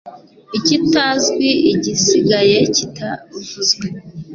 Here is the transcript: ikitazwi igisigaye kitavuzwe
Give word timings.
ikitazwi 0.57 1.47
igisigaye 1.73 2.57
kitavuzwe 2.75 3.85